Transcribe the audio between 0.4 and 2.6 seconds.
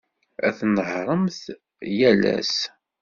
Ad tnehhṛemt yal ass.